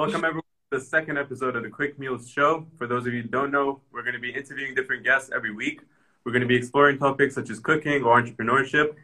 [0.00, 2.66] Welcome everyone to the second episode of the Quik Mealz Show.
[2.78, 5.52] For those of you who don't know, we're going to be interviewing different guests every
[5.52, 5.82] week.
[6.24, 8.94] We're going to be exploring topics such as cooking or entrepreneurship.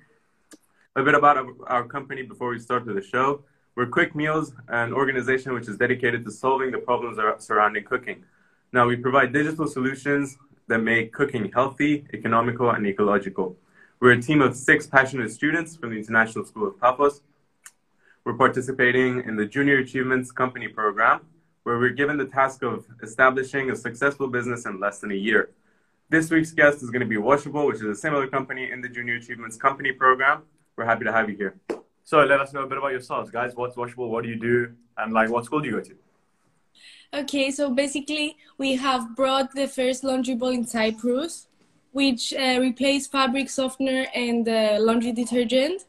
[0.96, 3.44] A bit about our, our company before we start the show.
[3.74, 8.24] We're Quik Mealz, an organization which is dedicated to solving the problems surrounding cooking.
[8.72, 10.38] Now, we provide digital solutions
[10.68, 13.54] that make cooking healthy, economical, and ecological.
[14.00, 17.20] We're a team of six passionate students from the International School of Paphos.
[18.26, 21.20] We're participating in the Junior Achievements Company program,
[21.62, 25.50] where we're given the task of establishing a successful business in less than a year.
[26.08, 28.88] This week's guest is going to be Washaball, which is a similar company in the
[28.88, 30.42] Junior Achievements Company program.
[30.74, 31.54] We're happy to have you here.
[32.02, 33.54] So let us know a bit about yourselves, guys.
[33.54, 34.08] What's Washaball?
[34.10, 34.72] What do you do?
[34.98, 35.94] And like, what school do you go to?
[37.20, 41.46] Okay, so basically, we have brought the first laundry ball in Cyprus,
[41.92, 45.84] which uh, replaced fabric softener and uh, laundry detergent.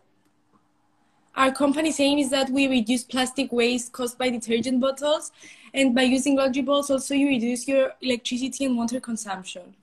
[1.38, 5.32] Our company's aim is that we reduce plastic waste caused by detergent bottles,
[5.72, 9.76] and by using laundry balls, also you reduce your electricity and water consumption.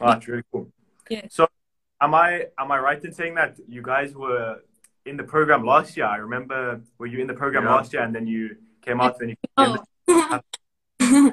[0.00, 0.68] Oh, that's really cool.
[1.08, 1.22] Yeah.
[1.30, 1.48] So,
[2.02, 4.60] am I am I right in saying that you guys were
[5.06, 6.04] in the program last year?
[6.04, 7.74] I remember were you in the program yeah.
[7.74, 9.36] last year, and then you came out, and you.
[9.56, 9.78] Oh.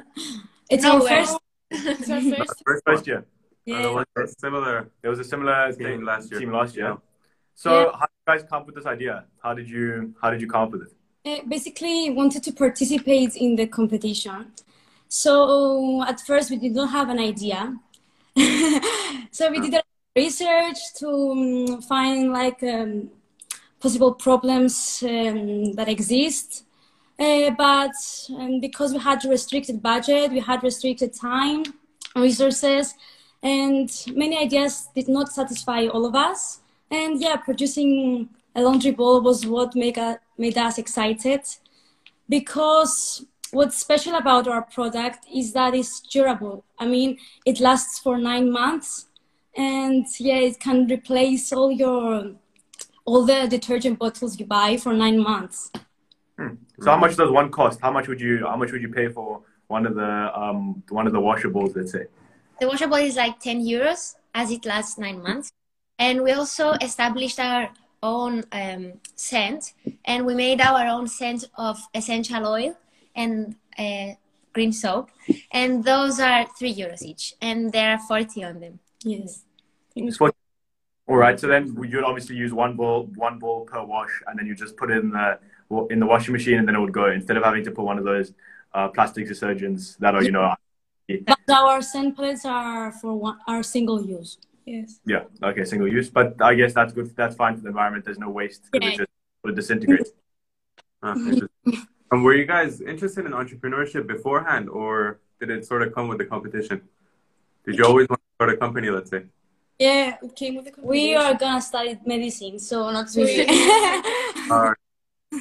[0.70, 1.38] it's no our first.
[1.70, 2.62] It's our first.
[2.64, 3.26] First, first year.
[3.66, 3.76] Yeah.
[3.76, 4.90] Uh, there was a similar.
[5.02, 6.40] There was a similar team last year.
[6.40, 6.86] Team last year.
[6.86, 6.96] Yeah.
[7.54, 7.90] So, yeah.
[7.92, 9.24] how did you guys come up with this idea?
[9.42, 10.92] How did you How did you come up with it?
[11.24, 14.52] Uh, basically, wanted to participate in the competition.
[15.08, 17.76] So at first, we did not have an idea.
[19.30, 19.80] so we did
[20.16, 23.10] research to um, find like um,
[23.80, 26.64] possible problems um, that exist.
[27.18, 27.94] Uh, but
[28.30, 31.62] um, because we had restricted budget, we had restricted time,
[32.14, 32.94] and resources,
[33.42, 36.61] and many ideas did not satisfy all of us.
[36.92, 41.40] And yeah, producing a laundry ball was what made us, made us excited
[42.28, 46.64] because what's special about our product is that it's durable.
[46.78, 49.06] I mean, it lasts for nine months
[49.56, 52.32] and yeah, it can replace all your,
[53.06, 55.72] all the detergent bottles you buy for nine months.
[56.38, 56.56] Hmm.
[56.78, 57.80] So how much does one cost?
[57.80, 61.06] How much would you, how much would you pay for one of the, um, one
[61.06, 62.04] of the washaballs, let's say?
[62.60, 65.52] The washaball is like 10 euros as it lasts nine months.
[65.98, 67.70] And we also established our
[68.02, 72.76] own um, scent and we made our own scent of essential oil
[73.14, 74.08] and uh,
[74.52, 75.10] green soap.
[75.52, 78.78] And those are three euros each and there are 40 on them.
[79.04, 79.44] Yes.
[81.08, 84.46] All right so then you'd obviously use one ball one ball per wash and then
[84.46, 85.38] you just put it in the
[85.90, 87.10] in the washing machine and then it would go.
[87.10, 88.32] Instead of having to put one of those
[88.74, 90.54] uh, plastic detergents that are you know
[91.26, 95.00] but our scent pellets are for one are single use Yes.
[95.04, 95.24] Yeah.
[95.42, 95.64] Okay.
[95.64, 97.14] Single use, but I guess that's good.
[97.16, 98.04] That's fine for the environment.
[98.04, 98.94] There's no waste because yeah.
[98.94, 99.10] it just
[99.44, 100.08] would disintegrate.
[101.02, 101.14] uh,
[102.12, 106.18] and were you guys interested in entrepreneurship beforehand, or did it sort of come with
[106.18, 106.82] the competition?
[107.64, 108.90] Did you always want to start a company?
[108.90, 109.24] Let's say.
[109.78, 113.46] Yeah, it came with the We are gonna study medicine, so not really.
[114.50, 114.74] uh,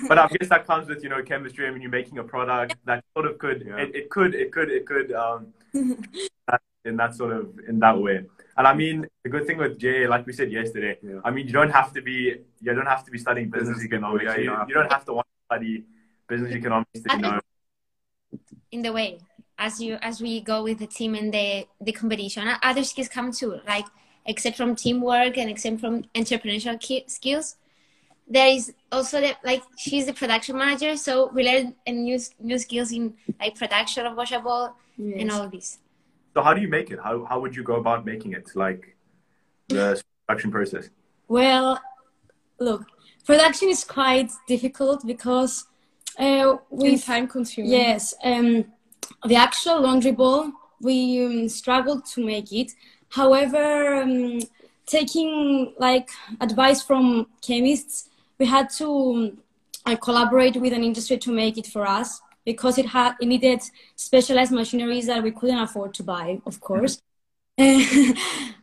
[0.07, 1.67] but I guess that comes with you know chemistry.
[1.67, 3.77] I mean, you're making a product that sort of could yeah.
[3.77, 5.53] it, it could it could it could um
[6.85, 8.25] in that sort of in that way.
[8.57, 11.19] And I mean, the good thing with JA, like we said yesterday, yeah.
[11.23, 13.85] I mean, you don't have to be you don't have to be studying business, business
[13.85, 14.25] economics.
[14.25, 15.83] Yeah, you, don't you, don't have to want to study
[16.27, 17.39] business economics to know.
[18.71, 19.19] In the way,
[19.57, 23.31] as you as we go with the team and the the competition, other skills come
[23.31, 23.59] too.
[23.67, 23.85] Like
[24.25, 27.55] except from teamwork and except from entrepreneurial skills,
[28.27, 32.57] there is also the, like she's the production manager, so we learn and new new
[32.57, 35.17] skills in like production of washaball yes.
[35.19, 35.79] and all this.
[36.33, 36.99] So how do you make it?
[37.03, 38.49] How how would you go about making it?
[38.55, 38.95] Like
[39.67, 40.89] the production process?
[41.27, 41.79] Well,
[42.59, 42.85] look,
[43.25, 45.65] production is quite difficult because
[46.17, 47.71] uh, we time consuming.
[47.71, 48.65] Yes, um,
[49.25, 52.71] the actual laundry ball we um, struggled to make it.
[53.09, 54.39] However, um,
[54.85, 56.09] taking like
[56.39, 58.09] advice from chemists,
[58.39, 59.37] we had to
[59.85, 63.61] uh, collaborate with an industry to make it for us because it had it needed
[63.95, 67.01] specialized machineries that we couldn't afford to buy, of course.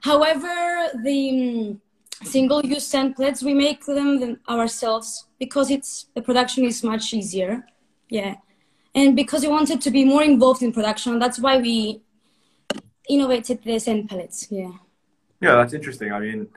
[0.00, 1.80] However, the um,
[2.24, 7.64] single-use templates we make them ourselves because it's the production is much easier.
[8.08, 8.36] Yeah,
[8.94, 12.02] and because we wanted to be more involved in production, that's why we
[13.08, 14.48] innovated the scent pellets.
[14.50, 14.72] Yeah.
[15.40, 16.12] Yeah, that's interesting.
[16.12, 16.48] I mean,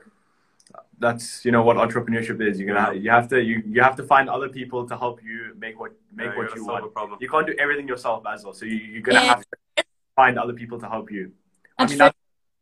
[1.01, 2.59] that's you know what entrepreneurship is.
[2.59, 5.53] You're gonna you have to you, you have to find other people to help you
[5.57, 6.93] make what make yeah, what you want.
[7.19, 8.53] You can't do everything yourself as well.
[8.53, 9.27] So you, are gonna yeah.
[9.35, 9.45] have
[9.77, 9.83] to
[10.15, 11.31] find other people to help you.
[11.77, 12.15] I mean, that's,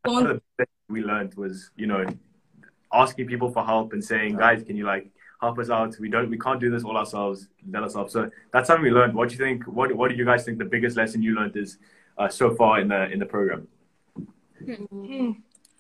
[0.04, 2.06] that's one of the things we learned was you know
[2.94, 5.96] asking people for help and saying, guys, can you like help us out.
[6.00, 7.48] We don't, we can't do this all ourselves.
[7.70, 8.10] Let us help.
[8.10, 9.14] So that's something we learned.
[9.14, 9.64] What do you think?
[9.66, 11.78] What What do you guys think the biggest lesson you learned is
[12.18, 13.68] uh, so far in the in the program?
[14.66, 15.32] Hmm.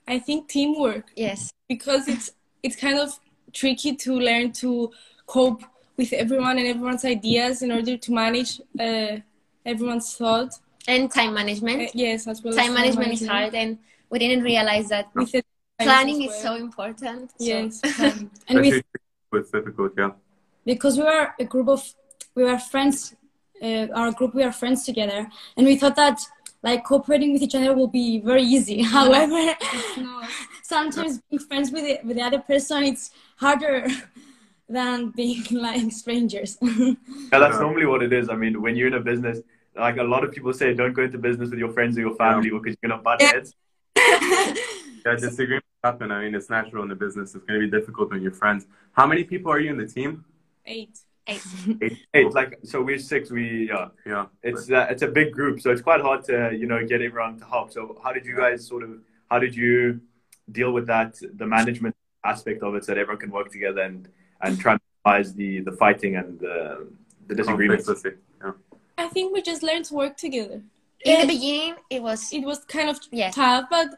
[0.07, 1.51] I think teamwork Yes.
[1.67, 2.31] because it's
[2.63, 3.17] it's kind of
[3.53, 4.91] tricky to learn to
[5.25, 5.63] cope
[5.97, 9.17] with everyone and everyone's ideas in order to manage uh,
[9.65, 10.51] everyone's thought.
[10.87, 11.81] And time management.
[11.81, 12.53] Uh, yes, as well.
[12.53, 13.77] as time management is hard, and
[14.09, 15.43] we didn't realize that With the
[15.79, 17.31] planning as is so important.
[17.31, 17.81] So- Yes.
[17.99, 18.83] and Especially
[19.31, 20.11] with, it's difficult, yeah.
[20.65, 21.93] because we were a group of
[22.35, 23.15] we were friends
[23.61, 25.27] uh, our group we are friends together
[25.57, 26.19] and we thought that
[26.61, 30.29] like cooperating with each other will be very easy however It's not.
[30.63, 33.87] sometimes being friends with the, with the other person it's harder
[34.69, 38.29] than being like strangers Yeah, that's normally what it is.
[38.29, 39.39] I mean, when you're in a business,
[39.75, 42.15] like a lot of people say, don't go into business with your friends or your
[42.15, 43.31] family because you're gonna butt Yeah.
[43.33, 43.55] heads.
[45.05, 46.11] Yeah, disagreements happen.
[46.11, 47.33] I mean, it's natural in the business.
[47.35, 48.67] It's going to be difficult when you're friends.
[48.91, 50.25] How many people are you in the team?
[50.65, 50.99] Eight.
[51.27, 51.41] Eight.
[51.81, 53.29] Eight, eight, like so we're six.
[53.29, 54.25] We yeah, Yeah.
[54.41, 57.37] it's uh, it's a big group, so it's quite hard to you know get everyone
[57.39, 57.71] to help.
[57.71, 58.91] So how did you guys sort of
[59.29, 60.01] how did you
[60.51, 61.95] deal with that the management
[62.25, 64.07] aspect of it, so that everyone can work together and
[64.41, 66.87] and try and minimize the the fighting and the
[67.27, 67.85] the disagreements?
[67.85, 68.17] Conflicts, let's.
[68.43, 68.51] Yeah.
[69.05, 70.61] I think we just learned to work together.
[71.05, 73.35] In the beginning, it was It was kind of Yes.
[73.35, 73.89] tough, but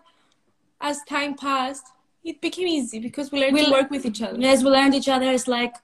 [0.81, 1.85] as time passed,
[2.24, 4.38] it became easy because we learned We- to work with each other.
[4.39, 5.31] yes we learned each other.
[5.31, 5.75] It's like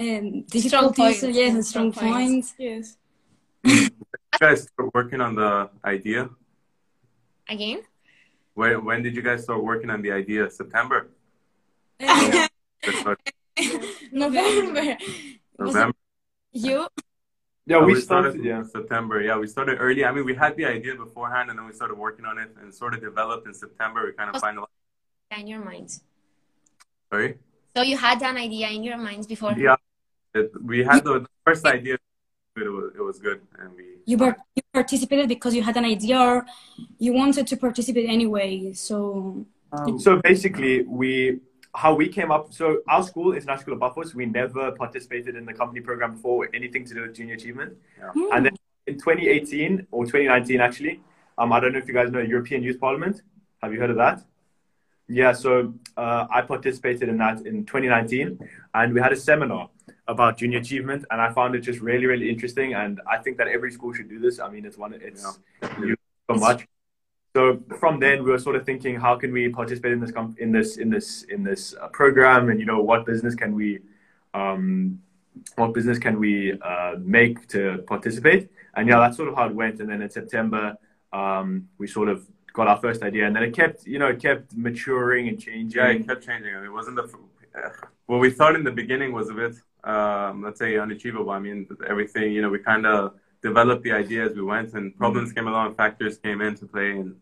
[0.00, 1.36] um, difficulties points.
[1.36, 2.54] yes and strong Strong points, points.
[2.58, 2.96] Yes.
[3.64, 3.88] You
[4.40, 6.30] guys start working on the idea.
[7.48, 7.82] again.
[8.54, 10.50] When, when did you guys start working on the idea?
[10.50, 11.08] September.
[14.12, 14.96] November
[15.58, 15.94] November.
[16.52, 16.86] you
[17.66, 18.34] Yeah, Uh, we started.
[18.36, 19.20] in Yeah, September.
[19.22, 20.04] Yeah, we started early.
[20.04, 22.74] I mean, we had the idea beforehand, and then we started working on it, and
[22.74, 24.04] sort of developed in September.
[24.06, 24.66] We kind of finalized.
[25.38, 26.02] In your minds.
[27.10, 27.38] Sorry.
[27.74, 29.52] So you had an idea in your minds before.
[29.52, 29.76] Yeah,
[30.34, 31.96] it, we had the first idea.
[32.54, 33.84] It was, it was good, and we.
[34.04, 36.44] you, part- you participated because you had an idea or
[36.98, 39.46] you wanted to participate anyway so
[39.98, 41.40] So basically, we
[41.74, 42.52] how we came up.
[42.52, 46.48] So our school, International School of Paphos, we never participated in the company program before,
[46.52, 47.76] anything to do with junior achievement.
[47.98, 48.10] Yeah.
[48.34, 48.54] And then
[48.86, 51.00] in 2018 or 2019, actually,
[51.38, 53.22] um, I don't know if you guys know European Youth Parliament.
[53.62, 54.22] Have you heard of that?
[55.08, 55.32] Yeah.
[55.32, 58.38] So uh, I participated in that in 2019,
[58.74, 59.68] and we had a seminar
[60.08, 62.74] about junior achievement, and I found it just really, really interesting.
[62.74, 64.40] And I think that every school should do this.
[64.40, 64.94] I mean, it's one.
[64.94, 65.38] It's
[65.80, 65.96] you
[66.30, 66.66] so much.
[67.34, 70.52] So from then, we were sort of thinking, how can we participate in this in
[70.52, 73.80] this in this in this uh, program, and you know, what business can we,
[74.34, 75.00] um,
[75.56, 78.50] what business can we uh, make to participate?
[78.74, 79.80] And yeah, that's sort of how it went.
[79.80, 80.76] And then in September,
[81.12, 84.20] um, we sort of got our first idea, and then it kept, you know, it
[84.20, 85.80] kept maturing and changing.
[85.80, 86.54] Yeah, it kept changing.
[86.54, 87.04] I mean, it wasn't the.
[87.04, 87.68] Uh,
[88.06, 89.54] what we thought in the beginning was a bit,
[89.84, 91.30] um, let's say, unachievable.
[91.30, 92.32] I mean, everything.
[92.32, 95.74] You know, we kind of developed the idea as we went, and problems came along,
[95.74, 97.16] factors came into play, and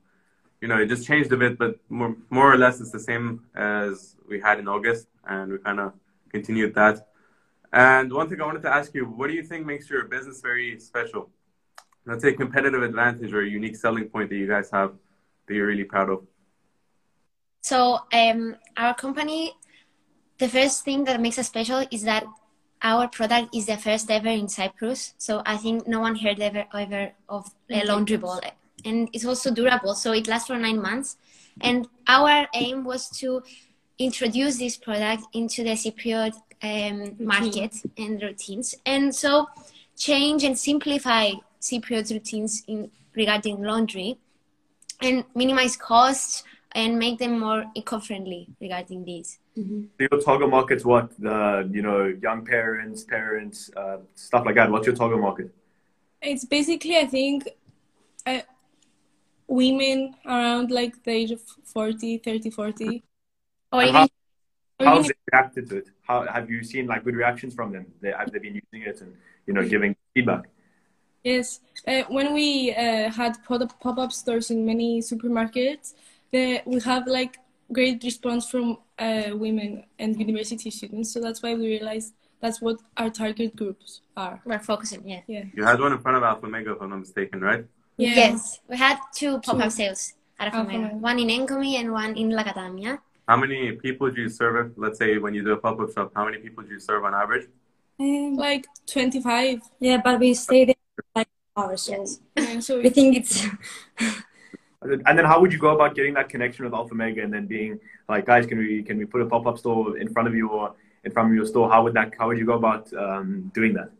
[0.60, 1.58] you know, it just changed a bit.
[1.58, 5.58] But more, more or less, it's the same as we had in August, and we
[5.58, 5.92] kind of
[6.30, 7.06] continued that.
[7.72, 10.40] And one thing I wanted to ask you: What do you think makes your business
[10.40, 11.30] very special?
[12.06, 14.94] Let's say competitive advantage or a unique selling point that you guys have
[15.50, 16.22] that you're really proud of.
[17.60, 19.52] So um, our company,
[20.38, 22.24] the first thing that makes us special is that
[22.82, 25.14] our product is the first ever in Cyprus.
[25.18, 28.40] So I think no one heard ever ever of a laundry ball,
[28.84, 29.94] and it's also durable.
[29.94, 31.16] So it lasts for nine months.
[31.60, 33.42] And our aim was to
[33.98, 39.48] introduce this product into the Cypriot um, market and routines, and so
[39.98, 44.16] change and simplify Cypriot routines in regarding laundry,
[45.02, 49.38] and minimize costs and make them more eco-friendly regarding these.
[49.56, 49.62] So
[49.98, 51.10] your target market's what?
[51.18, 54.70] The you know young parents, parents, uh, stuff like that.
[54.70, 55.54] What's your target market?
[56.22, 57.48] It's basically, I think,
[58.26, 58.40] uh,
[59.48, 63.02] women around like the age of 40, 30, 40.
[63.72, 64.08] Or And even how,
[64.80, 65.88] Or how have they reacted to it?
[66.02, 67.86] How have you seen like good reactions from them?
[68.00, 69.14] They, have they been using it and
[69.46, 70.48] you know giving feedback?
[71.24, 75.94] Yes, uh, when we uh, had pop- pop-up stores in many supermarkets,
[76.32, 77.36] the, we have like
[77.72, 81.12] great response from uh, women and university students.
[81.12, 84.40] So that's why we realized that's what our target groups are.
[84.44, 85.20] we're focusing, yeah.
[85.26, 85.44] Yeah.
[85.54, 87.64] You had one in front of Alpha Mega, if I'm not mistaken, right?
[87.98, 88.14] Yeah.
[88.14, 90.82] Yes, we had two pop-up sales at Alpha Alphamera.
[90.82, 90.94] Mega.
[90.96, 92.98] One in Engomi and one in Lakatamia.
[93.28, 94.72] How many people do you serve?
[94.76, 97.14] Let's say when you do a pop-up shop, how many people do you serve on
[97.14, 97.46] average?
[98.00, 99.60] um, Like 25.
[99.78, 100.74] yeah but we stay there
[101.14, 102.20] like hours so Yes.
[102.36, 103.46] Yeah, so we think it's
[104.82, 107.46] And then how would you go about getting that connection with Alpha Mega and then
[107.46, 107.78] being
[108.08, 110.48] like, guys, can we can we put a pop up store in front of you
[110.48, 111.70] or in front of your store.
[111.70, 112.12] How would that?
[112.18, 113.90] How would you go about um, doing that?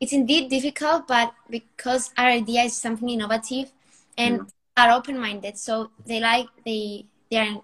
[0.00, 3.72] It's indeed difficult, but because our idea is something innovative
[4.16, 4.46] and
[4.76, 4.84] yeah.
[4.84, 7.62] are open-minded, so they like they they are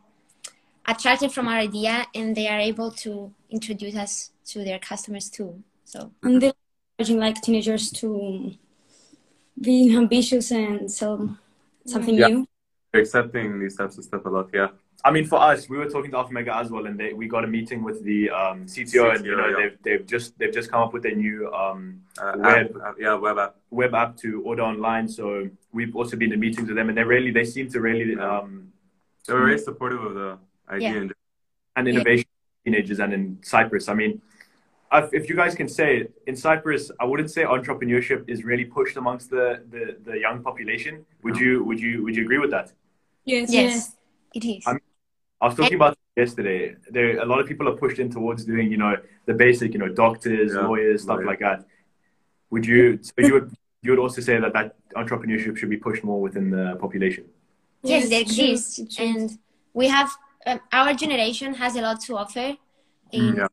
[0.87, 5.63] attracted from our idea and they are able to introduce us to their customers too.
[5.85, 6.53] So and they're
[6.99, 8.53] encouraging like teenagers to
[9.61, 11.37] be ambitious and sell
[11.87, 12.29] something yeah.
[12.29, 12.49] new.
[12.93, 14.69] Accepting these types of stuff a lot, yeah.
[15.07, 17.29] I mean, for us, we were talking to Alpha Mega as well, and they, we
[17.29, 19.57] got a meeting with the um, CTO, CTO, and you know yeah.
[19.57, 23.15] they've they've just they've just come up with a new um, uh, web app, yeah
[23.15, 25.07] web app web app to order online.
[25.07, 28.19] So we've also been in meetings with them, and they really they seem to really
[28.19, 28.73] um,
[29.27, 30.39] they were very supportive of the
[30.71, 31.01] idea yeah.
[31.01, 31.13] and,
[31.77, 32.27] and innovation
[32.65, 32.73] yeah.
[32.73, 33.91] teenagers and in Cyprus.
[33.91, 34.23] I mean,
[34.93, 39.31] if you guys can say in Cyprus, I wouldn't say entrepreneurship is really pushed amongst
[39.31, 41.05] the, the, the young population.
[41.23, 42.73] Would you would you would you agree with that?
[43.25, 43.97] Yes, yes,
[44.35, 44.65] it is.
[44.67, 44.81] I, mean,
[45.41, 46.77] I was talking about yesterday.
[46.91, 49.79] There, a lot of people are pushed in towards doing, you know, the basic, you
[49.79, 50.67] know, doctors, yeah.
[50.67, 51.27] lawyers, stuff right.
[51.27, 51.65] like that.
[52.51, 52.99] Would you?
[53.03, 56.51] So you would you would also say that that entrepreneurship should be pushed more within
[56.51, 57.25] the population?
[57.83, 59.39] Yes, it exists, and
[59.73, 60.11] we have
[60.47, 62.57] um, our generation has a lot to offer
[63.13, 63.47] in yeah.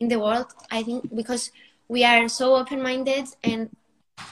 [0.00, 0.46] In the world.
[0.70, 1.52] I think because
[1.88, 3.70] we are so open minded and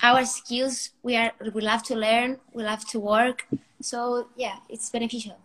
[0.03, 3.47] our skills we are we love to learn, we love to work.
[3.81, 5.39] So yeah, it's beneficial.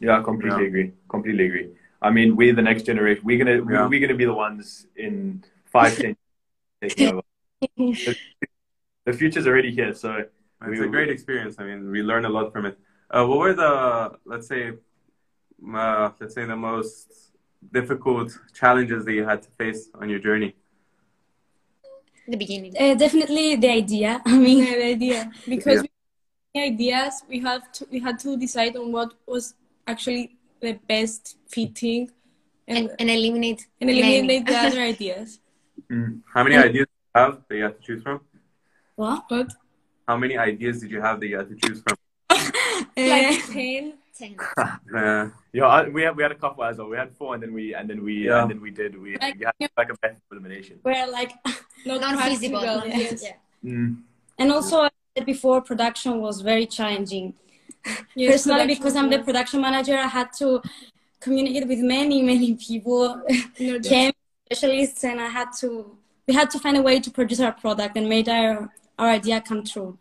[0.00, 0.68] Yeah, completely yeah.
[0.68, 0.92] agree.
[1.08, 1.70] Completely agree.
[2.00, 3.22] I mean, we're the next generation.
[3.24, 3.86] We're gonna yeah.
[3.86, 6.16] we're gonna be the ones in five, ten
[6.82, 7.22] taking over.
[7.76, 8.16] the,
[9.06, 11.56] the future's already here, so it's we, a great experience.
[11.58, 12.78] I mean, we learn a lot from it.
[13.10, 14.72] Uh, what were the let's say
[15.74, 17.23] uh, let's say the most
[17.72, 20.54] difficult challenges that you had to face on your journey?
[22.26, 22.74] The beginning.
[22.78, 24.22] Uh, definitely the idea.
[24.26, 25.88] I mean, the idea because yeah.
[26.54, 29.54] we ideas we have to we had to decide on what was
[29.86, 32.10] actually the best fitting
[32.66, 35.40] and, and, and eliminate and eliminate the other ideas.
[35.90, 36.22] Mm.
[36.32, 38.20] How many and, ideas do you have that you have to choose from?
[38.96, 39.24] What?
[39.28, 39.52] What?
[40.08, 41.96] How many ideas did you have that you had to choose from?
[42.96, 43.94] like ten.
[44.16, 44.36] Ten.
[44.56, 46.88] uh, yeah, we had we had a couple as well.
[46.88, 48.42] We had four, and then we and then we yeah.
[48.42, 50.78] and then we did we, like, we had like a method elimination.
[50.84, 51.32] We're like
[51.86, 52.82] not, not feasible.
[52.86, 53.24] Yes.
[53.24, 53.32] Yeah.
[53.64, 54.02] Mm.
[54.38, 57.34] And also, I said before, production was very challenging.
[58.14, 60.62] Yes, Personally, because I'm the production manager, I had to
[61.20, 63.20] communicate with many many people,
[63.56, 64.12] you know,
[64.46, 67.96] specialists, and I had to we had to find a way to produce our product
[67.96, 69.98] and made our our idea come true.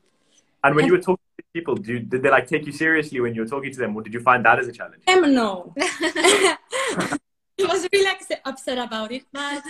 [0.64, 3.20] And when and, you were talking to people, do, did they like take you seriously
[3.22, 5.04] when you were talking to them, or did you find that as a challenge?
[5.08, 5.74] Um, no.
[5.78, 7.18] I
[7.60, 8.12] was really
[8.46, 9.64] upset about it, but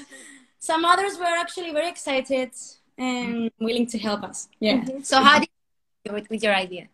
[0.60, 2.52] some others were actually very excited
[2.98, 4.48] and willing to help us.
[4.60, 4.78] Yeah.
[4.78, 5.02] Mm-hmm.
[5.02, 5.50] So how did
[6.06, 6.88] you do it with your idea?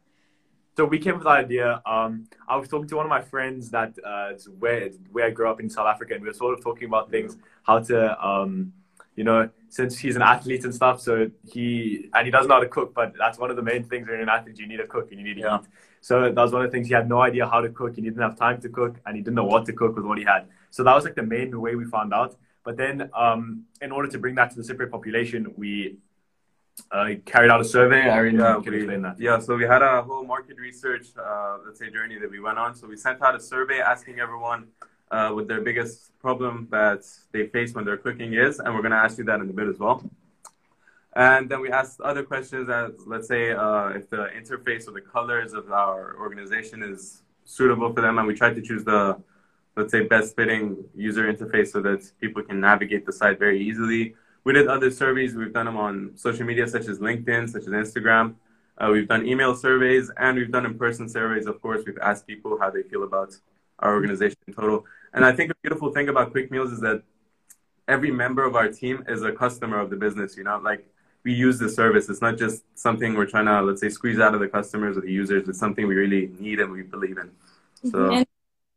[0.75, 1.81] So we came with the idea.
[1.85, 5.49] Um, I was talking to one of my friends that uh, where where I grew
[5.49, 8.71] up in South Africa, and we were sort of talking about things, how to um,
[9.15, 12.61] you know, since he's an athlete and stuff, so he and he doesn't know how
[12.61, 14.77] to cook, but that's one of the main things when you're an athlete, you need
[14.77, 15.59] to cook and you need to yeah.
[15.59, 15.67] eat.
[16.01, 18.05] So that was one of the things he had no idea how to cook, and
[18.05, 20.17] he didn't have time to cook, and he didn't know what to cook with what
[20.17, 20.47] he had.
[20.71, 22.35] So that was like the main way we found out.
[22.63, 25.97] But then, um, in order to bring that to the Cypriot population, we
[26.91, 28.01] uh, carried out a survey.
[28.01, 29.19] Aaron, yeah, can we, explain that?
[29.19, 32.57] Yeah, so we had a whole market research, uh, let's say, journey that we went
[32.57, 32.75] on.
[32.75, 34.67] So we sent out a survey asking everyone
[35.11, 37.01] uh, what their biggest problem that
[37.31, 39.53] they face when they're cooking is, and we're going to ask you that in a
[39.53, 40.03] bit as well.
[41.15, 45.01] And then we asked other questions as, let's say, uh, if the interface or the
[45.01, 49.19] colors of our organization is suitable for them, and we tried to choose the,
[49.75, 54.15] let's say, best fitting user interface so that people can navigate the site very easily.
[54.43, 55.35] We did other surveys.
[55.35, 58.35] We've done them on social media such as LinkedIn, such as Instagram.
[58.77, 61.47] Uh, we've done email surveys, and we've done in-person surveys.
[61.47, 63.35] Of course, we've asked people how they feel about
[63.79, 64.85] our organization in total.
[65.13, 67.03] And I think a beautiful thing about Quik Mealz is that
[67.87, 70.37] every member of our team is a customer of the business.
[70.37, 70.87] You know, like
[71.23, 72.09] we use the service.
[72.09, 75.01] It's not just something we're trying to, let's say, squeeze out of the customers or
[75.01, 75.47] the users.
[75.49, 77.31] It's something we really need and we believe in.
[77.91, 78.13] So, mm-hmm.
[78.17, 78.25] and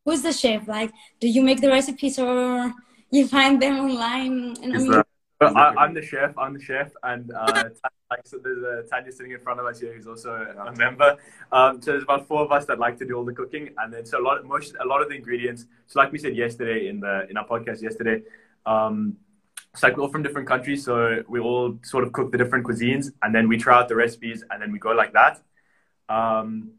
[0.04, 0.66] who's the chef?
[0.66, 2.72] Like, do you make the recipes or
[3.10, 4.56] you find them online?
[4.62, 5.04] And
[5.48, 6.36] Mean, I, am the chef.
[6.38, 7.64] I'm the chef, and uh,
[8.24, 11.16] so there's a Tanya sitting in front of us here who's also a member.
[11.50, 13.92] Um, so there's about four of us that like to do all the cooking, and
[13.92, 15.66] then so a lot, of, most, a lot of the ingredients.
[15.86, 18.22] So like we said yesterday in the in our podcast yesterday,
[18.66, 19.16] um,
[19.72, 22.66] it's like we're all from different countries, so we all sort of cook the different
[22.66, 25.42] cuisines, and then we try out the recipes, and then we go like that.
[26.08, 26.72] Um,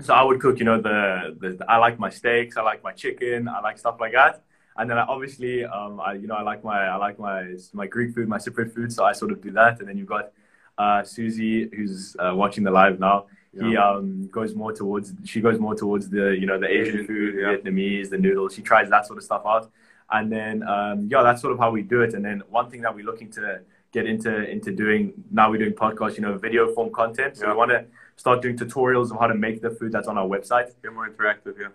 [0.00, 2.92] so I would cook, you know, the, the I like my steaks, I like my
[2.92, 4.42] chicken, I like stuff like that
[4.76, 7.86] and then I obviously, um, I you know, I like my I like my my
[7.86, 9.80] Greek food, my Cypriot food, so I sort of do that.
[9.80, 10.32] And then you've got
[10.78, 13.26] uh, Susie, who's uh, watching the live now.
[13.52, 13.68] Yeah.
[13.68, 17.06] He um, goes more towards she goes more towards the you know the Asian, Asian
[17.06, 17.54] food, yeah.
[17.54, 18.54] Vietnamese, the noodles.
[18.54, 19.70] She tries that sort of stuff out.
[20.10, 22.14] And then, um, yeah, that's sort of how we do it.
[22.14, 23.60] And then one thing that we're looking to
[23.92, 27.36] get into into doing now, we're doing podcasts, you know, video form content.
[27.36, 27.52] So yeah.
[27.52, 30.26] we want to start doing tutorials of how to make the food that's on our
[30.26, 30.72] website.
[30.82, 31.68] Get more interactive, yeah.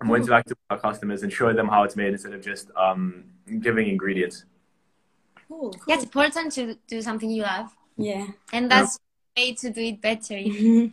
[0.00, 2.70] And more interactive with our customers and show them how it's made instead of just
[2.76, 3.24] um,
[3.60, 4.44] giving ingredients.
[5.48, 5.80] Cool, cool.
[5.88, 7.70] Yeah, it's important to do something you love.
[7.96, 8.26] Yeah.
[8.52, 8.98] And that's
[9.36, 9.44] yeah.
[9.44, 10.34] way to do it better.
[10.34, 10.86] Mm-hmm.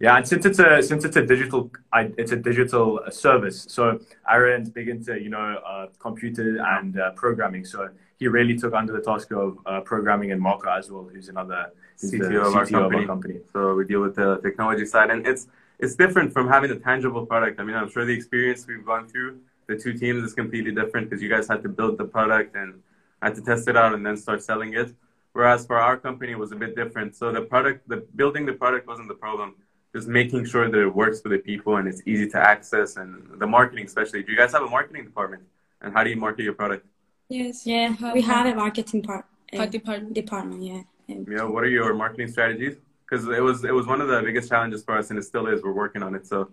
[0.00, 3.98] Yeah, and since it's a since it's a digital it's a digital service, so
[4.30, 7.64] Aaron's big into you know uh, computer and uh, programming.
[7.64, 11.28] So he really took under the task of uh, programming and Marco as well, who's
[11.28, 13.40] another who's CTO, of, our CTO of our company.
[13.52, 17.26] So we deal with the technology side, and it's it's different from having a tangible
[17.26, 17.60] product.
[17.60, 21.08] I mean, I'm sure the experience we've gone through, the two teams is completely different
[21.08, 22.82] because you guys had to build the product and
[23.22, 24.94] had to test it out and then start selling it.
[25.32, 27.16] Whereas for our company, it was a bit different.
[27.16, 29.56] So the product, the building the product wasn't the problem.
[29.92, 33.40] Just making sure that it works for the people and it's easy to access and
[33.40, 34.22] the marketing especially.
[34.22, 35.42] Do you guys have a marketing department?
[35.80, 36.86] And how do you market your product?
[37.28, 37.66] Yes.
[37.66, 37.94] Yeah.
[38.12, 40.14] We have a marketing part uh, department.
[40.14, 40.82] department yeah.
[41.08, 42.76] Yeah what are your marketing strategies
[43.08, 45.46] because it was it was one of the biggest challenges for us and it still
[45.46, 46.50] is we're working on it so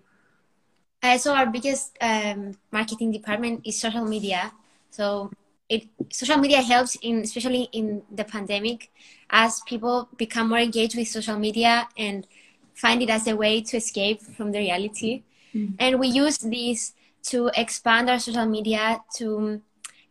[1.04, 4.52] uh, so our biggest um, marketing department is social media
[4.90, 5.32] so
[5.70, 8.92] it social media helps in especially in the pandemic
[9.30, 12.28] as people become more engaged with social media and
[12.76, 15.24] find it as a way to escape from the reality.
[15.56, 15.76] Mm-hmm.
[15.80, 16.94] And we use this
[17.24, 19.62] to expand our social media, to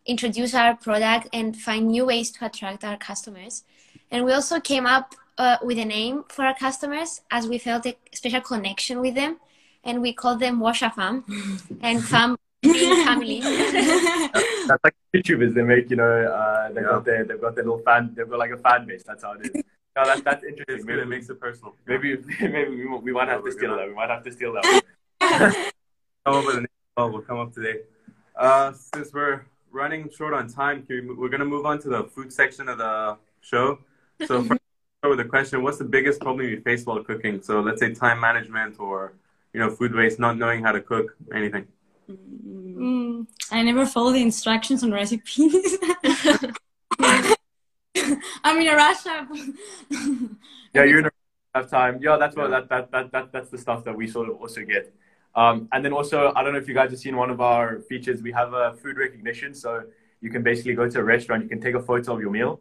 [0.06, 3.64] introduce our product, and find new ways to attract our customers.
[4.10, 7.86] And we also came up uh, with a name for our customers as we felt
[7.86, 9.38] a special connection with them.
[9.82, 11.24] And we called them Washa Fam
[11.80, 13.40] and Fam family.
[14.68, 15.54] That's like YouTubers.
[15.54, 16.90] They make, you know, uh, they've yeah.
[16.90, 19.02] got their, they've got their little fan, they've got like a fan base.
[19.02, 19.64] That's how it is.
[19.96, 20.76] No, that, that's interesting.
[20.76, 20.84] It's.
[20.84, 21.74] Maybe, it makes it personal.
[21.86, 23.88] Maybe maybe we, we might have to steal that.
[23.88, 24.82] We might have to steal that.
[26.26, 27.12] come up with a name.
[27.12, 27.80] We'll come up today.
[28.36, 32.30] Uh, since we're running short on time, we, we're gonna move on to the food
[32.30, 33.78] section of the show.
[34.26, 34.69] So first, start
[35.08, 37.40] with a question: What's the biggest problem you face while cooking?
[37.42, 39.14] So let's say time management or
[39.52, 41.66] you know food waste, not knowing how to cook, anything.
[42.10, 45.78] Mm, I never follow the instructions on recipes.
[48.44, 49.04] I'm in a rush.
[50.74, 51.10] yeah, you're in a
[51.54, 51.98] rush time.
[52.02, 54.62] Yeah, that's what that, that that that that's the stuff that we sort of also
[54.64, 54.92] get.
[55.34, 57.78] Um, and then also, I don't know if you guys have seen one of our
[57.88, 58.20] features.
[58.20, 59.84] We have a food recognition, so
[60.20, 62.60] you can basically go to a restaurant, you can take a photo of your meal,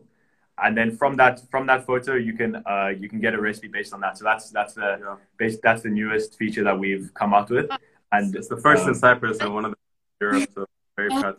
[0.64, 3.68] and then from that from that photo, you can uh, you can get a recipe
[3.68, 4.18] based on that.
[4.18, 5.16] So that's that's the yeah.
[5.38, 7.70] base, that's the newest feature that we've come out with,
[8.12, 9.78] and it's the first um, in Cyprus and one of the
[10.22, 10.50] Europe.
[10.56, 11.38] So very proud.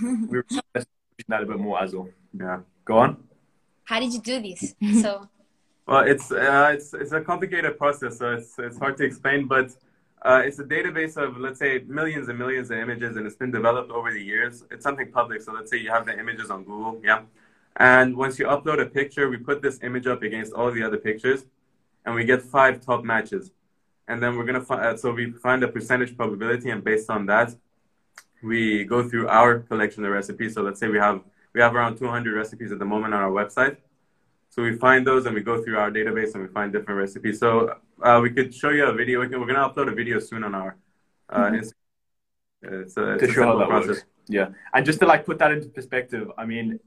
[0.02, 0.44] we are
[1.28, 2.08] that a bit more as well.
[2.32, 2.60] Yeah.
[2.84, 3.16] Go on.
[3.84, 4.74] How did you do this?
[5.02, 5.28] So.
[5.86, 9.70] Well, it's uh, it's it's a complicated process, so it's it's hard to explain, but
[10.20, 13.50] uh, it's a database of let's say millions and millions of images, and it's been
[13.50, 14.64] developed over the years.
[14.70, 17.22] It's something public, so let's say you have the images on Google, yeah,
[17.78, 20.98] and once you upload a picture, we put this image up against all the other
[20.98, 21.46] pictures,
[22.04, 23.52] and we get five top matches,
[24.08, 27.26] and then we're gonna find uh, so we find a percentage probability, and based on
[27.26, 27.54] that,
[28.42, 30.54] we go through our collection of recipes.
[30.54, 31.22] So let's say we have
[31.54, 33.78] we have around 200 recipes at the moment on our website.
[34.50, 37.38] So we find those and we go through our database and we find different recipes.
[37.38, 39.20] So uh, we could show you a video.
[39.20, 40.76] We can, we're going to upload a video soon on our
[41.28, 41.56] uh, mm-hmm.
[41.56, 42.82] Instagram.
[42.82, 43.88] It's a, it's to show how that process.
[43.88, 44.04] works.
[44.26, 46.80] Yeah, and just to like put that into perspective, I mean,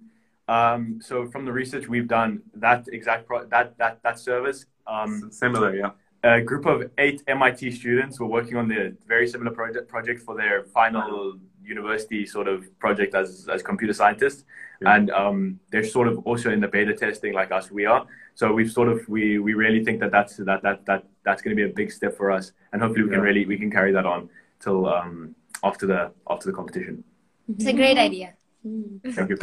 [0.47, 5.31] um, so from the research we've done, that exact pro- that that that service um,
[5.31, 5.91] similar, yeah.
[6.23, 10.35] A group of eight MIT students were working on the very similar project project for
[10.35, 14.43] their final university sort of project as as computer scientists,
[14.81, 14.95] yeah.
[14.95, 18.05] and um, they're sort of also in the beta testing like us we are.
[18.35, 21.55] So we've sort of we we really think that that's that that that that's going
[21.55, 23.15] to be a big step for us, and hopefully we yeah.
[23.15, 27.03] can really we can carry that on till um, after the after the competition.
[27.49, 28.33] It's a great idea.
[28.63, 29.37] Thank you.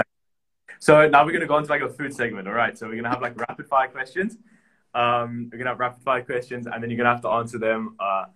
[0.81, 2.49] So now we're going to go into like a food segment.
[2.49, 2.77] All right.
[2.77, 4.37] So we're going to have like rapid fire questions.
[4.95, 7.29] Um, we're going to have rapid fire questions, and then you're going to have to
[7.29, 8.27] answer them uh,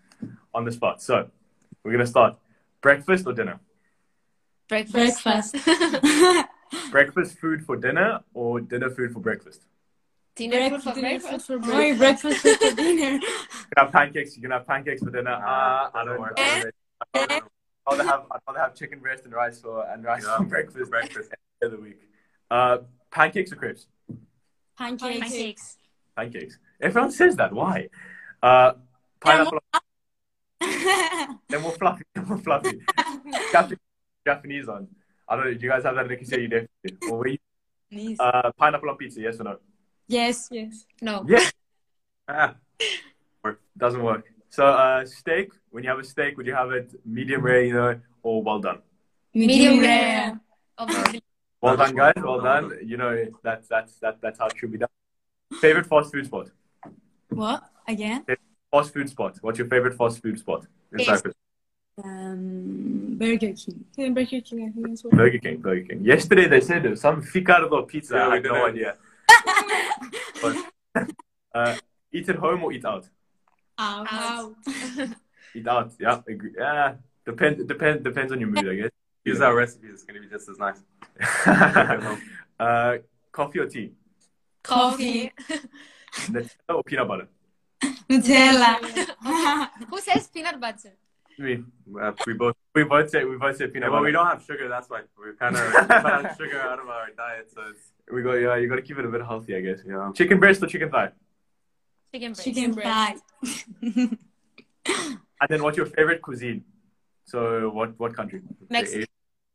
[0.54, 1.02] on the spot.
[1.02, 1.28] So
[1.82, 2.36] we're going to start.
[2.80, 3.60] Breakfast or dinner?
[4.68, 5.22] Breakfast.
[5.22, 5.56] Breakfast.
[6.90, 9.62] breakfast food for dinner or dinner food for breakfast?
[10.34, 11.46] Dinner food for dinner breakfast.
[11.46, 11.98] Food for breakfast.
[11.98, 13.20] breakfast food for dinner.
[13.72, 14.36] You can have pancakes.
[14.36, 15.32] You can have pancakes for dinner.
[15.32, 16.28] Uh, I don't know.
[17.14, 17.42] I'd
[17.86, 20.36] rather have I'd rather have chicken breast and rice for and rice yeah.
[20.36, 20.90] for breakfast.
[20.90, 21.30] Breakfast
[21.62, 22.00] every other week.
[22.52, 22.78] Uh,
[23.10, 23.86] pancakes or crepes?
[24.76, 25.20] Pancakes.
[25.20, 25.76] Pancakes.
[26.14, 26.58] Pancakes.
[26.82, 27.50] Everyone says that.
[27.50, 27.88] Why?
[28.42, 28.72] Uh,
[29.20, 29.58] pineapple.
[31.48, 32.04] They're more fluffy.
[32.14, 32.78] They're more fluffy.
[34.26, 34.86] Japanese on.
[35.26, 35.54] I don't know.
[35.54, 36.40] Do you guys have that in Nicosia?
[36.40, 37.08] You definitely.
[37.10, 38.16] Or were you?
[38.20, 39.56] Uh, pineapple on pizza, yes or no?
[40.06, 40.84] Yes, yes.
[41.00, 41.24] No.
[41.26, 41.48] Yeah.
[42.28, 42.54] ah.
[43.78, 44.26] Doesn't work.
[44.50, 47.72] So, uh, steak, when you have a steak, would you have it medium rare, you
[47.72, 48.82] know, or well done?
[49.32, 50.38] Medium rare.
[50.76, 51.22] Obviously.
[51.62, 52.14] Well done, guys.
[52.16, 52.72] Well done.
[52.84, 54.88] You know that's that's that, that's how it should be done.
[55.60, 56.50] Favorite fast food spot?
[57.28, 58.24] What again?
[58.72, 59.38] Fast food spot.
[59.42, 61.06] What's your favorite fast food spot in Yes.
[61.08, 61.34] Cyprus?
[62.02, 63.56] Um, Burger King.
[63.96, 65.12] Yeah, Burger King, I think as well.
[65.12, 65.58] Burger King.
[65.58, 66.04] Burger King.
[66.04, 68.14] Yesterday they said there was some Ficardo pizza.
[68.14, 68.70] Yeah, I we had no didn't.
[68.70, 68.96] idea.
[70.94, 71.10] but,
[71.54, 71.76] uh,
[72.12, 73.08] eat at home or eat out?
[73.78, 74.06] Out.
[74.10, 74.54] Out.
[75.54, 75.92] Eat out.
[76.00, 76.52] Yeah, agree.
[76.58, 76.94] Yeah,
[77.26, 78.90] depend depend depends on your mood, I guess.
[79.24, 79.86] Use our recipe.
[79.88, 80.80] It's going to be just as nice.
[82.58, 82.98] uh,
[83.30, 83.92] coffee or tea?
[84.62, 85.32] Coffee.
[86.28, 87.28] Nutella or peanut butter?
[88.10, 89.68] Nutella.
[89.90, 90.92] Who says peanut butter?
[91.38, 91.62] Me.
[92.00, 92.54] Uh, we both.
[92.74, 94.00] We both say we both say peanut Yeah, butter.
[94.00, 94.68] but we don't have sugar.
[94.68, 97.50] That's why we're kind of cut sugar out of our diet.
[97.54, 98.56] So it's We got yeah.
[98.56, 99.80] You got to keep it a bit healthy, I guess.
[99.86, 100.10] yeah.
[100.14, 101.10] Chicken breast or chicken thigh?
[102.12, 102.44] Chicken breast.
[102.44, 103.14] Chicken thigh.
[105.40, 106.64] And then, what's your favorite cuisine?
[107.24, 108.42] So, what what country?
[108.68, 109.06] Mexican.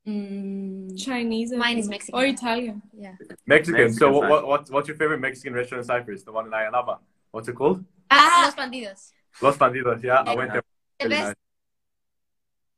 [0.08, 1.52] Mm, Chinese.
[1.52, 1.90] I Mine is.
[1.90, 2.20] Mexican.
[2.20, 2.82] Or Italian.
[2.98, 3.16] Yeah.
[3.46, 3.82] Mexican.
[3.82, 6.24] Mexican so, what, what what's what's your favorite Mexican restaurant in Cyprus?
[6.24, 7.00] The one in Ayia Napa.
[7.32, 7.84] What's it called?
[8.10, 9.12] Ah, Los Bandidos.
[9.42, 10.02] Los Bandidos.
[10.02, 10.64] Yeah, I went there.
[11.00, 11.36] The Really best.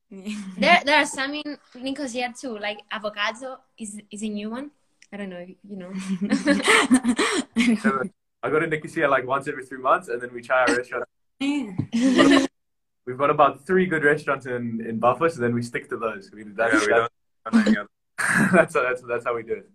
[0.09, 0.35] nice.
[0.57, 2.57] There, there are some in Nicosia too.
[2.57, 4.71] Like avocado is is a new one.
[5.13, 5.45] I don't know.
[5.45, 5.91] You know.
[8.41, 11.05] I go to Nicosia like once every three months, and then we try our restaurant.
[11.39, 11.73] Yeah.
[13.05, 16.31] We've got about three good restaurants in in Buffalo, so then we stick to those.
[16.33, 17.13] We, that's, yeah, we that's,
[17.49, 17.89] don't have any other.
[18.53, 19.69] that's, that's that's how we do it.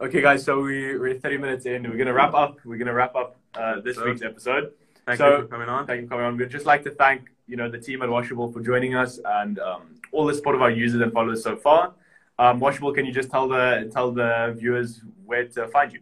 [0.00, 0.44] Okay, guys.
[0.44, 1.82] So we we're 30 minutes in.
[1.88, 2.58] We're gonna wrap up.
[2.64, 4.72] We're gonna wrap up uh, this So- week's episode.
[5.06, 5.86] Thank So- you for coming on.
[5.86, 6.36] Thank you for coming on.
[6.36, 9.58] We'd just like to thank you know the team at Washaball for joining us and
[9.58, 11.94] um, all the support of our users and followers so far.
[12.38, 16.00] Um, Washaball, can you just tell the tell the viewers where to find you?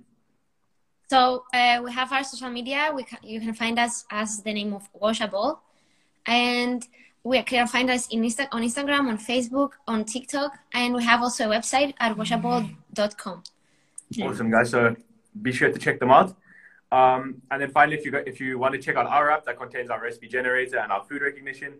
[1.11, 2.92] So uh, we have our social media.
[2.94, 5.58] We ca- you can find us as the name of Washaball,
[6.26, 6.87] and
[7.29, 11.21] we can find us in Insta- on Instagram, on Facebook, on TikTok, and we have
[11.23, 13.43] also a website at washaball.com.
[14.23, 14.71] Awesome, guys.
[14.71, 14.97] So
[15.43, 16.35] be sure to check them out.
[16.91, 19.59] Um, and then finally, if you if you want to check out our app that
[19.59, 21.75] contains our recipe generator and our food recognition,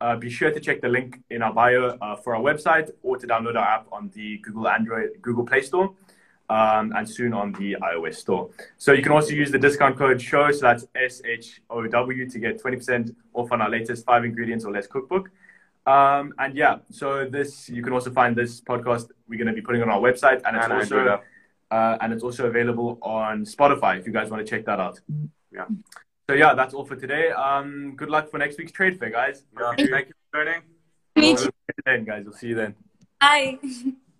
[0.00, 3.16] uh, be sure to check the link in our bio uh, for our website or
[3.16, 5.92] to download our app on the Google Android Google Play Store.
[6.52, 8.50] Um, and soon on the iOS store.
[8.76, 12.28] So you can also use the discount code SHOW, so that's S H O W,
[12.28, 15.30] to get 20% off on our latest five ingredients or less cookbook.
[15.86, 19.62] Um, and yeah, so this you can also find this podcast we're going to be
[19.62, 21.20] putting on our website, and it's And also
[21.70, 25.00] uh, and it's also available on Spotify if you guys want to check that out.
[25.50, 25.64] Yeah.
[26.28, 27.30] So yeah, that's all for today.
[27.30, 29.44] Um, good luck for next week's trade fair, guys.
[29.58, 30.62] Yeah, Thank you for joining.
[31.16, 31.50] Meet you.
[31.84, 32.74] Then, guys, we'll see you then.
[33.20, 33.58] Bye.